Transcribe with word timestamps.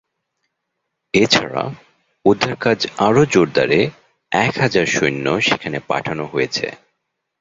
এছাড়া 1.13 1.63
উদ্ধারকাজ 2.25 2.79
আরো 2.97 3.21
জোরদারে 3.25 3.81
এক 4.31 4.53
হাজার 4.57 4.85
সৈন্য 4.85 5.25
সেখানে 5.41 5.77
পাঠানো 5.87 6.23
হয়েছে। 6.25 6.67